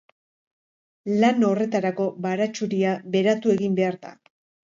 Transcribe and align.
Lan 1.23 1.45
horretarako 1.49 2.07
baratxuria 2.27 2.93
beratu 3.17 3.55
egin 3.59 3.79
behar 3.81 3.99
da. 4.07 4.15